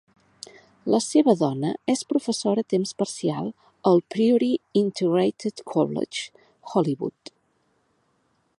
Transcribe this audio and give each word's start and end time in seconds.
La 0.93 0.99
seva 1.07 1.33
dona 1.41 1.69
és 1.93 2.01
professora 2.13 2.63
a 2.65 2.67
temps 2.73 2.95
parcial 3.01 3.51
al 3.91 4.01
Priory 4.15 4.49
Integrated 4.83 5.61
College, 5.75 6.27
Holywood. 6.73 7.35